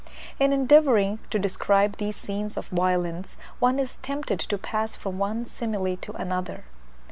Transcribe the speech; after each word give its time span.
In 0.39 0.51
endeavouring 0.51 1.19
to 1.29 1.37
describe 1.37 1.97
these 1.97 2.15
scenes 2.15 2.57
of 2.57 2.65
violence 2.69 3.37
one 3.59 3.77
is 3.77 3.97
tempted 3.97 4.39
to 4.39 4.57
pass 4.57 4.95
from 4.95 5.19
one 5.19 5.45
simile 5.45 5.95
to 5.97 6.11
another. 6.13 6.63